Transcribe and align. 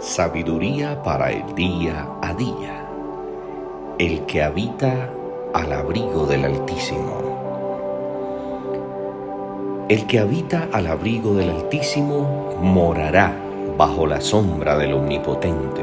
Sabiduría 0.00 1.02
para 1.02 1.32
el 1.32 1.56
día 1.56 2.06
a 2.22 2.32
día. 2.32 2.88
El 3.98 4.26
que 4.26 4.44
habita 4.44 5.10
al 5.52 5.72
abrigo 5.72 6.24
del 6.24 6.44
Altísimo. 6.44 7.18
El 9.88 10.06
que 10.06 10.20
habita 10.20 10.68
al 10.72 10.86
abrigo 10.86 11.34
del 11.34 11.50
Altísimo 11.50 12.54
morará 12.62 13.34
bajo 13.76 14.06
la 14.06 14.20
sombra 14.20 14.78
del 14.78 14.92
Omnipotente. 14.92 15.82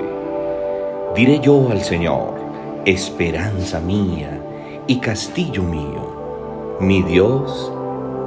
Diré 1.13 1.41
yo 1.41 1.67
al 1.69 1.81
Señor, 1.81 2.35
esperanza 2.85 3.81
mía 3.81 4.39
y 4.87 4.99
castillo 4.99 5.61
mío, 5.61 6.77
mi 6.79 7.03
Dios 7.03 7.69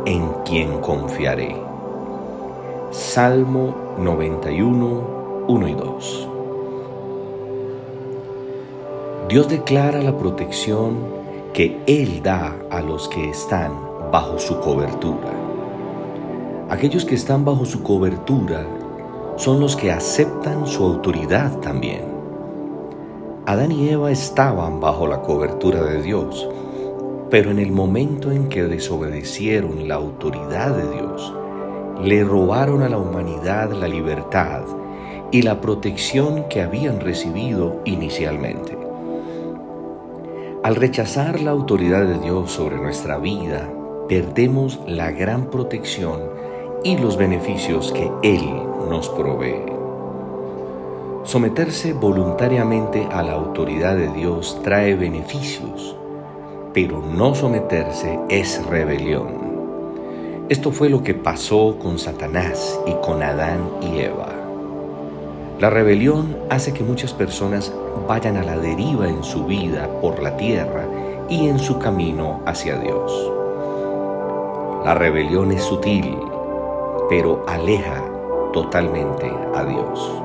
en 0.05 0.29
quien 0.45 0.81
confiaré. 0.83 1.57
Salmo 2.91 3.75
91 3.99 5.19
1 5.49 5.67
y 5.67 5.73
2. 5.73 6.29
Dios 9.31 9.49
declara 9.49 10.03
la 10.03 10.15
protección 10.19 10.99
que 11.55 11.81
Él 11.87 12.23
da 12.23 12.55
a 12.71 12.83
los 12.83 13.09
que 13.09 13.31
están 13.31 13.73
bajo 14.13 14.39
su 14.39 14.61
cobertura. 14.61 15.33
Aquellos 16.69 17.07
que 17.07 17.15
están 17.15 17.47
bajo 17.47 17.65
su 17.65 17.83
cobertura 17.83 18.67
son 19.37 19.59
los 19.59 19.75
que 19.75 19.91
aceptan 19.91 20.67
su 20.67 20.85
autoridad 20.85 21.57
también. 21.61 22.03
Adán 23.47 23.73
y 23.73 23.89
Eva 23.89 24.11
estaban 24.11 24.81
bajo 24.81 25.07
la 25.07 25.23
cobertura 25.23 25.83
de 25.83 26.03
Dios, 26.03 26.47
pero 27.31 27.51
en 27.51 27.59
el 27.59 27.73
momento 27.73 28.33
en 28.33 28.51
que 28.51 28.65
desobedecieron 28.65 29.89
la 29.89 29.95
autoridad 29.95 30.77
de 30.77 30.91
Dios, 30.91 31.33
le 32.03 32.23
robaron 32.23 32.83
a 32.83 32.91
la 32.91 32.99
humanidad 32.99 33.73
la 33.73 33.89
libertad 33.89 34.65
y 35.31 35.43
la 35.43 35.61
protección 35.61 36.45
que 36.49 36.63
habían 36.63 37.01
recibido 37.01 37.81
inicialmente. 37.85 38.77
Al 40.63 40.77
rechazar 40.77 41.41
la 41.41 41.51
autoridad 41.51 42.05
de 42.05 42.19
Dios 42.19 42.51
sobre 42.51 42.77
nuestra 42.77 43.19
vida, 43.19 43.71
perdemos 44.09 44.81
la 44.87 45.11
gran 45.11 45.51
protección 45.51 46.21
y 46.83 46.97
los 46.97 47.17
beneficios 47.17 47.93
que 47.93 48.11
Él 48.23 48.43
nos 48.89 49.09
provee. 49.09 49.63
Someterse 51.25 51.93
voluntariamente 51.93 53.07
a 53.11 53.23
la 53.23 53.33
autoridad 53.33 53.97
de 53.97 54.09
Dios 54.09 54.61
trae 54.65 54.95
beneficios, 54.95 55.97
pero 56.73 57.03
no 57.03 57.35
someterse 57.35 58.19
es 58.29 58.65
rebelión. 58.67 60.47
Esto 60.49 60.73
fue 60.73 60.89
lo 60.89 61.03
que 61.03 61.13
pasó 61.13 61.77
con 61.79 61.99
Satanás 61.99 62.81
y 62.87 62.93
con 63.05 63.23
Adán 63.23 63.61
y 63.83 63.99
Eva. 64.01 64.38
La 65.59 65.71
rebelión 65.71 66.37
hace 66.51 66.73
que 66.73 66.85
muchas 66.85 67.13
personas 67.13 67.73
vayan 68.07 68.37
a 68.37 68.45
la 68.45 68.57
deriva 68.57 69.09
en 69.09 69.25
su 69.25 69.45
vida 69.45 69.89
por 70.01 70.23
la 70.23 70.37
tierra 70.37 70.87
y 71.29 71.49
en 71.49 71.59
su 71.59 71.81
camino 71.81 72.43
hacia 72.47 72.79
Dios. 72.79 73.33
La 74.85 74.95
rebelión 74.95 75.51
es 75.51 75.65
sutil, 75.65 76.17
pero 77.09 77.43
aleja 77.49 78.05
totalmente 78.53 79.29
a 79.57 79.65
Dios. 79.65 80.23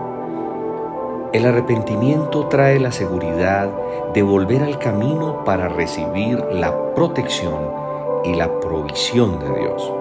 El 1.33 1.47
arrepentimiento 1.47 2.45
trae 2.45 2.79
la 2.79 2.91
seguridad 2.91 3.71
de 4.13 4.21
volver 4.21 4.61
al 4.61 4.77
camino 4.77 5.43
para 5.43 5.67
recibir 5.67 6.37
la 6.51 6.93
protección 6.93 7.71
y 8.23 8.35
la 8.35 8.59
provisión 8.59 9.39
de 9.39 9.61
Dios. 9.61 9.93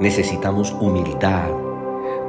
Necesitamos 0.00 0.70
humildad 0.80 1.69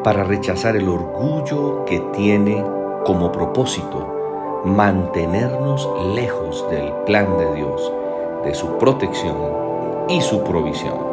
para 0.04 0.24
rechazar 0.24 0.76
el 0.76 0.90
orgullo 0.90 1.86
que 1.86 2.00
tiene 2.14 2.64
como 3.06 3.32
propósito 3.32 4.62
mantenernos 4.66 5.90
lejos 6.16 6.66
del 6.70 6.92
plan 7.06 7.38
de 7.38 7.56
Dios, 7.56 7.92
de 8.44 8.54
su 8.54 8.78
protección 8.78 9.38
y 10.08 10.22
su 10.22 10.44
provisión. 10.44 11.12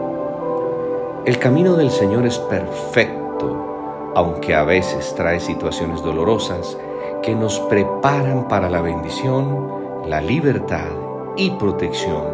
El 1.24 1.38
camino 1.38 1.74
del 1.74 1.90
Señor 1.90 2.26
es 2.26 2.38
perfecto, 2.38 4.12
aunque 4.14 4.54
a 4.54 4.64
veces 4.64 5.14
trae 5.14 5.40
situaciones 5.40 6.02
dolorosas 6.02 6.76
que 7.22 7.34
nos 7.34 7.60
preparan 7.60 8.48
para 8.48 8.70
la 8.70 8.80
bendición, 8.80 9.68
la 10.06 10.20
libertad 10.20 10.88
y 11.36 11.50
protección, 11.50 12.24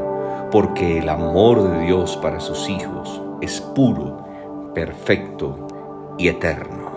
porque 0.51 0.99
el 0.99 1.09
amor 1.09 1.63
de 1.63 1.81
Dios 1.81 2.17
para 2.17 2.41
sus 2.41 2.69
hijos 2.69 3.21
es 3.41 3.61
puro, 3.61 4.19
perfecto 4.75 5.74
y 6.19 6.29
eterno. 6.29 6.93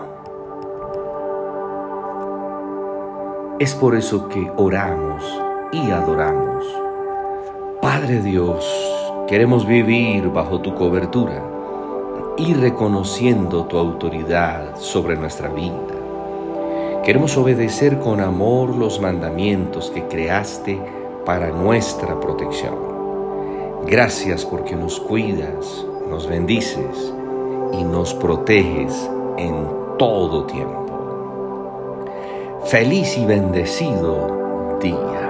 Es 3.58 3.74
por 3.74 3.96
eso 3.96 4.28
que 4.28 4.50
oramos 4.56 5.24
y 5.72 5.90
adoramos. 5.90 6.64
Padre 7.82 8.22
Dios, 8.22 8.64
queremos 9.26 9.66
vivir 9.66 10.28
bajo 10.28 10.60
tu 10.60 10.74
cobertura 10.74 11.42
y 12.36 12.54
reconociendo 12.54 13.64
tu 13.64 13.78
autoridad 13.78 14.76
sobre 14.76 15.16
nuestra 15.16 15.48
vida. 15.48 17.02
Queremos 17.04 17.36
obedecer 17.36 17.98
con 17.98 18.20
amor 18.20 18.76
los 18.76 19.00
mandamientos 19.00 19.90
que 19.90 20.06
creaste 20.06 20.80
para 21.24 21.48
nuestra 21.50 22.20
protección. 22.20 22.76
Gracias 23.86 24.44
porque 24.44 24.76
nos 24.76 25.00
cuidas, 25.00 25.84
nos 26.08 26.28
bendices 26.28 27.14
y 27.72 27.84
nos 27.84 28.14
proteges 28.14 29.10
en 29.36 29.66
todo 29.98 30.44
tiempo. 30.44 30.86
Feliz 32.64 33.16
y 33.16 33.24
bendecido 33.24 34.78
día. 34.80 35.27